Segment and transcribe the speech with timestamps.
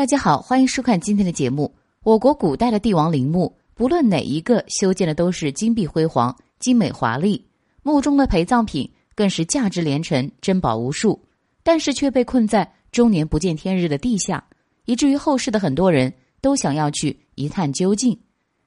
[0.00, 1.74] 大家好，欢迎收看今天的节目。
[2.04, 7.44] 我国古代的帝王陵墓，不论哪一个修建的都是金碧辉煌、精美华丽，
[7.82, 11.22] 墓中的陪葬品更是价值连城、珍宝无数，
[11.62, 14.42] 但是却被困在终年不见天日的地下，
[14.86, 16.10] 以至于后世的很多人
[16.40, 18.18] 都想要去一探究竟。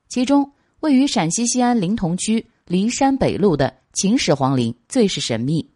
[0.09, 5.67] 其中，位于陕西西安临潼区骊山北麓的秦始皇陵最是神秘，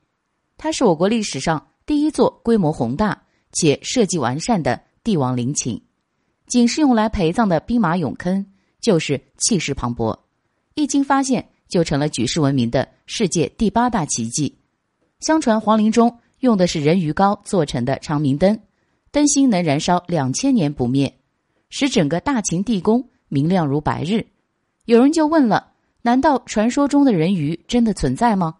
[0.55, 3.19] 它是我国历史上第一座规模宏大
[3.53, 4.83] 且设计完善的。
[5.07, 5.79] 帝王陵寝，
[6.47, 8.45] 仅是用来陪葬的兵马俑坑，
[8.81, 10.19] 就是气势磅礴。
[10.73, 14.53] 一经发现，就成了举世闻名的世界第八大奇迹。
[15.21, 18.59] 相传皇陵中用的是人鱼膏做成的长明灯，
[19.09, 21.17] 灯芯能燃烧两千年不灭，
[21.69, 24.27] 使整个大秦地宫明亮如白日。
[24.87, 28.55] 有人就问了：难道传说中的人鱼真的存在吗？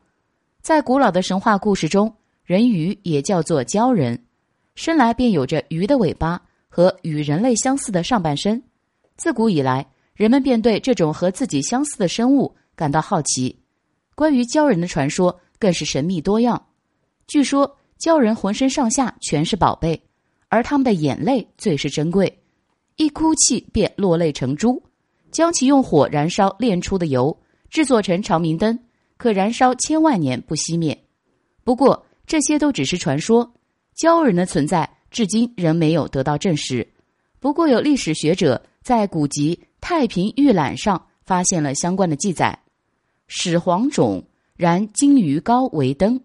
[0.62, 4.24] 在古老的神话故事中，人鱼也叫做鲛人。
[4.78, 8.62] 生来便有着鱼的尾巴和与人类相似的上半身，
[9.16, 13.58] 自古以来，人们便对这种和自己相似的生物感到好奇。
[14.14, 16.64] 关于鲛人的传说更是神秘多样。
[17.26, 20.00] 据说，鲛人浑身上下全是宝贝，
[20.48, 22.40] 而他们的眼泪最是珍贵，
[22.98, 24.80] 一哭泣便落泪成珠。
[25.32, 27.36] 将其用火燃烧炼出的油
[27.72, 28.78] 制作成长明灯，
[29.18, 30.96] 可燃烧千万年不熄灭。
[31.64, 33.52] 不过，这些都只是传说。
[33.98, 36.88] 鲛人的存在至今仍没有得到证实，
[37.40, 42.60] 不过有历史学者在古籍《太平御览》上发现了相关的记载：
[43.28, 44.24] 始皇种
[44.56, 46.22] 燃金鱼膏为灯，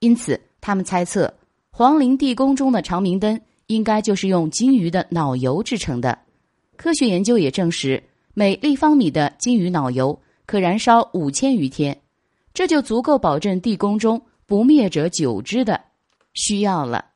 [0.00, 1.32] 因此他们猜测
[1.70, 6.18] 皇陵地宫中的长明灯应该就是用金鱼的脑油制成的。
[6.76, 8.02] 科学研究也证实，
[8.34, 11.98] 每立方米的金鱼脑油可燃烧五千余天，
[12.52, 15.87] 这就足够保证地宫中不灭者久之的。
[16.38, 17.07] 需要了。